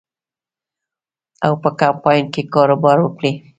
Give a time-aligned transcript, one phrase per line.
[1.45, 3.31] او په کمپاین کې کاروبار وکړي.